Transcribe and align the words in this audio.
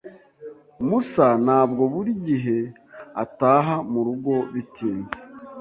Musa 0.87 1.27
ntabwo 1.45 1.83
buri 1.93 2.11
gihe 2.27 2.57
ataha 3.23 3.75
murugo 3.91 4.33
bitinze. 4.53 5.17